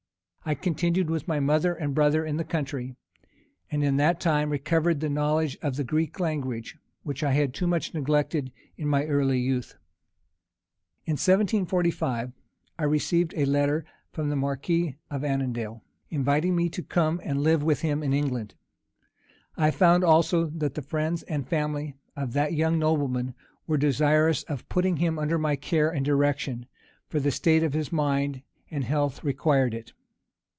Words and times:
I 0.43 0.55
continued 0.55 1.07
with 1.11 1.27
my 1.27 1.39
mother 1.39 1.75
and 1.75 1.93
brother 1.93 2.25
in 2.25 2.37
the 2.37 2.43
country, 2.43 2.95
and 3.69 3.83
in 3.83 3.97
that 3.97 4.19
time 4.19 4.49
recovered 4.49 4.99
the 4.99 5.07
knowledge 5.07 5.55
of 5.61 5.75
the 5.75 5.83
Greek 5.83 6.19
language, 6.19 6.75
which 7.03 7.21
I 7.23 7.33
had 7.33 7.53
too 7.53 7.67
much 7.67 7.93
neglected 7.93 8.51
in 8.75 8.87
my 8.87 9.05
early 9.05 9.37
youth. 9.37 9.75
In 11.05 11.11
1745, 11.11 12.33
I 12.79 12.83
received 12.83 13.35
a 13.37 13.45
letter 13.45 13.85
from 14.11 14.29
the 14.29 14.35
marquis 14.35 14.97
of 15.11 15.23
Annandale, 15.23 15.83
inviting 16.09 16.55
me 16.55 16.69
to 16.69 16.81
come 16.81 17.21
and 17.23 17.43
live 17.43 17.61
with 17.61 17.81
him 17.81 18.01
in 18.01 18.11
England; 18.11 18.55
I 19.57 19.69
found 19.69 20.03
also 20.03 20.47
that 20.55 20.73
the 20.73 20.81
friends 20.81 21.21
and 21.21 21.47
family 21.47 21.97
of 22.15 22.33
that 22.33 22.53
young 22.53 22.79
nobleman 22.79 23.35
were 23.67 23.77
desirous 23.77 24.41
of 24.43 24.67
putting 24.69 24.97
him 24.97 25.19
under 25.19 25.37
my 25.37 25.55
care 25.55 25.91
and 25.93 26.03
direction, 26.03 26.65
for 27.07 27.19
the 27.19 27.29
state 27.31 27.61
of 27.61 27.73
his 27.73 27.91
mind 27.91 28.41
and 28.71 28.83
health 28.83 29.23
required 29.23 29.75
it. 29.75 29.93